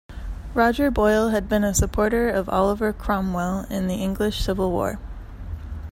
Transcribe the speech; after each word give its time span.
Roger 0.55 0.89
Boyle 0.89 1.29
had 1.29 1.47
been 1.47 1.63
a 1.63 1.75
supporter 1.75 2.27
of 2.27 2.49
Oliver 2.49 2.91
Cromwell 2.91 3.65
in 3.69 3.85
the 3.85 3.97
English 4.01 4.41
Civil 4.41 4.71
War. 4.71 4.97